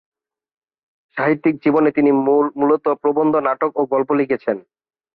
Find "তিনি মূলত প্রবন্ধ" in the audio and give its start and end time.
1.91-3.33